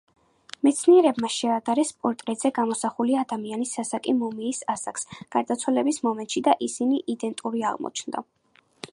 [0.67, 8.25] მეცნიერებმა შეადარეს პორტრეტზე გამოსახული ადამიანის ასაკი მუმიის ასაკს გარდაცვალების მომენტში და ისინი იდენტური აღმოჩნდა.